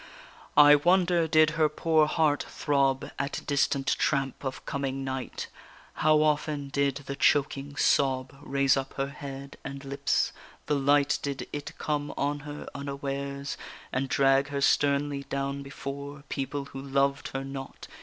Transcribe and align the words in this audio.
I 0.57 0.73
wonder 0.77 1.27
did 1.27 1.51
her 1.51 1.69
poor 1.69 2.07
heart 2.07 2.43
throb 2.49 3.11
At 3.19 3.41
distant 3.45 3.85
tramp 3.99 4.43
of 4.43 4.65
coming 4.65 5.03
knight? 5.03 5.45
How 5.93 6.23
often 6.23 6.69
did 6.69 6.95
the 7.05 7.15
choking 7.15 7.75
sob 7.75 8.35
Raise 8.41 8.75
up 8.75 8.95
her 8.95 9.09
head 9.09 9.57
and 9.63 9.85
lips? 9.85 10.31
The 10.65 10.73
light, 10.73 11.19
Did 11.21 11.47
it 11.53 11.77
come 11.77 12.11
on 12.17 12.39
her 12.49 12.67
unawares, 12.73 13.57
And 13.91 14.09
drag 14.09 14.47
her 14.47 14.61
sternly 14.61 15.25
down 15.29 15.61
before 15.61 16.23
People 16.29 16.65
who 16.65 16.81
loved 16.81 17.27
her 17.35 17.43
not? 17.43 17.85